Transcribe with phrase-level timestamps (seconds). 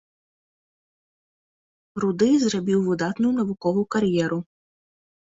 [2.03, 4.39] Руды зрабіў выдатную навуковую кар'еру.